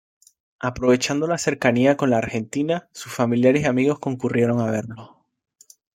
Aprovechando 0.57 1.27
la 1.27 1.37
cercanía 1.37 1.95
con 1.95 2.09
la 2.09 2.17
Argentina, 2.17 2.89
sus 2.91 3.13
familiares 3.13 3.61
y 3.61 3.65
amigos 3.67 3.99
concurrieron 3.99 4.59
a 4.59 4.71
verlo. 4.71 5.23